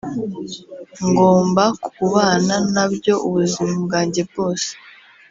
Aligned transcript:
ngomba 1.07 1.63
kubana 1.93 2.55
nabyo 2.73 3.13
ubuzima 3.27 3.73
bwanjye 3.85 4.21
bwose 4.29 4.69